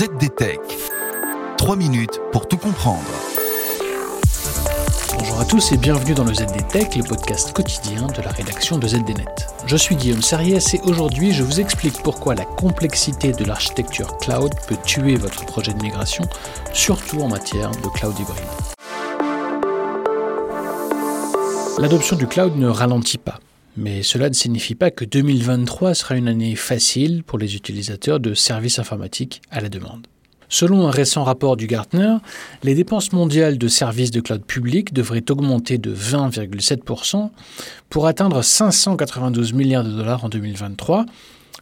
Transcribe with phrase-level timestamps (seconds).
[0.00, 0.60] ZDTech.
[1.58, 3.04] 3 minutes pour tout comprendre.
[5.18, 8.88] Bonjour à tous et bienvenue dans le ZDTech, le podcast quotidien de la rédaction de
[8.88, 9.26] ZDNet.
[9.66, 14.54] Je suis Guillaume Sariès et aujourd'hui je vous explique pourquoi la complexité de l'architecture cloud
[14.66, 16.24] peut tuer votre projet de migration,
[16.72, 18.40] surtout en matière de cloud hybride.
[21.76, 23.38] L'adoption du cloud ne ralentit pas.
[23.80, 28.34] Mais cela ne signifie pas que 2023 sera une année facile pour les utilisateurs de
[28.34, 30.06] services informatiques à la demande.
[30.50, 32.16] Selon un récent rapport du Gartner,
[32.62, 37.30] les dépenses mondiales de services de cloud public devraient augmenter de 20,7%
[37.88, 41.06] pour atteindre 592 milliards de dollars en 2023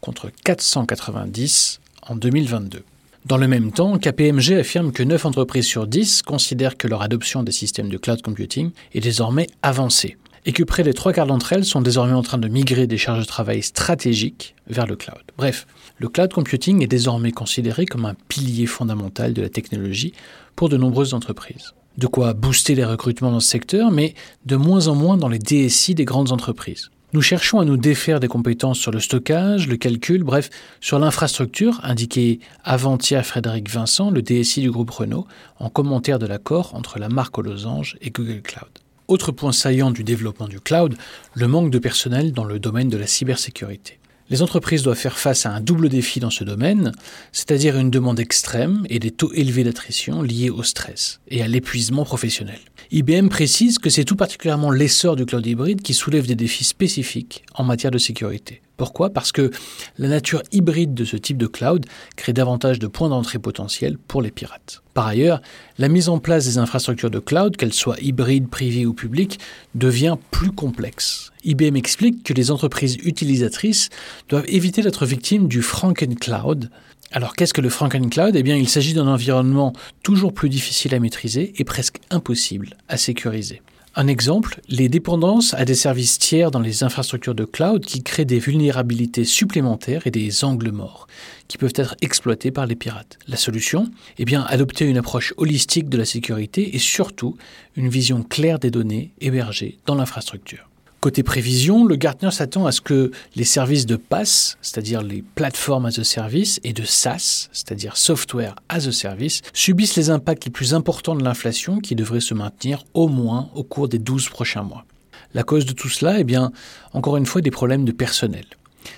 [0.00, 2.82] contre 490 en 2022.
[3.26, 7.44] Dans le même temps, KPMG affirme que 9 entreprises sur 10 considèrent que leur adoption
[7.44, 10.16] des systèmes de cloud computing est désormais avancée
[10.46, 12.98] et que près des trois quarts d'entre elles sont désormais en train de migrer des
[12.98, 15.22] charges de travail stratégiques vers le cloud.
[15.36, 15.66] Bref,
[15.98, 20.12] le cloud computing est désormais considéré comme un pilier fondamental de la technologie
[20.56, 21.74] pour de nombreuses entreprises.
[21.98, 24.14] De quoi booster les recrutements dans ce secteur, mais
[24.46, 26.90] de moins en moins dans les DSI des grandes entreprises.
[27.12, 30.48] Nous cherchons à nous défaire des compétences sur le stockage, le calcul, bref,
[30.80, 35.26] sur l'infrastructure, indiqué avant-hier Frédéric Vincent, le DSI du groupe Renault,
[35.58, 38.70] en commentaire de l'accord entre la marque aux losanges et Google Cloud.
[39.10, 40.94] Autre point saillant du développement du cloud,
[41.34, 43.98] le manque de personnel dans le domaine de la cybersécurité.
[44.28, 46.92] Les entreprises doivent faire face à un double défi dans ce domaine,
[47.32, 52.04] c'est-à-dire une demande extrême et des taux élevés d'attrition liés au stress et à l'épuisement
[52.04, 52.60] professionnel.
[52.92, 57.42] IBM précise que c'est tout particulièrement l'essor du cloud hybride qui soulève des défis spécifiques
[57.54, 58.62] en matière de sécurité.
[58.80, 59.10] Pourquoi?
[59.10, 59.50] Parce que
[59.98, 61.84] la nature hybride de ce type de cloud
[62.16, 64.80] crée davantage de points d'entrée potentiels pour les pirates.
[64.94, 65.42] Par ailleurs,
[65.76, 69.38] la mise en place des infrastructures de cloud, qu'elles soient hybrides, privées ou publiques,
[69.74, 71.30] devient plus complexe.
[71.44, 73.90] IBM explique que les entreprises utilisatrices
[74.30, 76.70] doivent éviter d'être victimes du Franken-Cloud.
[77.12, 78.34] Alors qu'est-ce que le Franken-Cloud?
[78.34, 82.96] Eh bien, il s'agit d'un environnement toujours plus difficile à maîtriser et presque impossible à
[82.96, 83.60] sécuriser.
[83.96, 88.24] Un exemple, les dépendances à des services tiers dans les infrastructures de cloud qui créent
[88.24, 91.08] des vulnérabilités supplémentaires et des angles morts
[91.48, 93.18] qui peuvent être exploités par les pirates.
[93.26, 93.90] La solution?
[94.18, 97.36] Eh bien, adopter une approche holistique de la sécurité et surtout
[97.74, 100.69] une vision claire des données hébergées dans l'infrastructure.
[101.00, 105.86] Côté prévision, le Gartner s'attend à ce que les services de PaaS, c'est-à-dire les plateformes
[105.86, 110.50] as a service, et de SaaS, c'est-à-dire software as a service, subissent les impacts les
[110.50, 114.62] plus importants de l'inflation qui devrait se maintenir au moins au cours des 12 prochains
[114.62, 114.84] mois.
[115.32, 116.52] La cause de tout cela, eh bien,
[116.92, 118.44] encore une fois, des problèmes de personnel.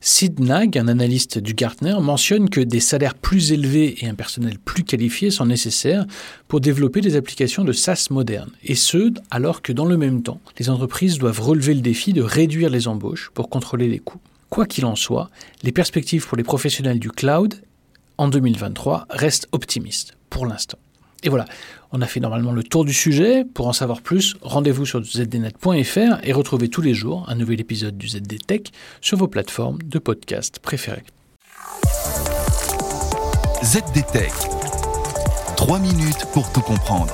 [0.00, 4.58] Sid Nag, un analyste du Gartner, mentionne que des salaires plus élevés et un personnel
[4.58, 6.06] plus qualifié sont nécessaires
[6.48, 10.40] pour développer des applications de SaaS modernes, et ce, alors que dans le même temps,
[10.58, 14.20] les entreprises doivent relever le défi de réduire les embauches pour contrôler les coûts.
[14.48, 15.30] Quoi qu'il en soit,
[15.62, 17.54] les perspectives pour les professionnels du cloud
[18.16, 20.78] en 2023 restent optimistes pour l'instant.
[21.26, 21.44] Et voilà,
[21.90, 23.44] on a fait normalement le tour du sujet.
[23.44, 27.98] Pour en savoir plus, rendez-vous sur zdnet.fr et retrouvez tous les jours un nouvel épisode
[27.98, 28.70] du ZDTech
[29.00, 31.02] sur vos plateformes de podcast préférées.
[33.64, 34.32] ZDTech.
[35.56, 37.12] 3 minutes pour tout comprendre.